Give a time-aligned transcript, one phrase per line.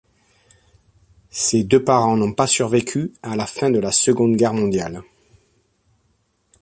[1.29, 5.03] Ses deux parents n’ont pas survécu à la fin de la Seconde Guerre mondiale.